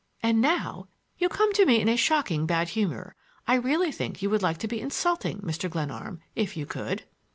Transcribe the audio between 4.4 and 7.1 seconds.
like to be insulting, Mr. Glenarm, if you could."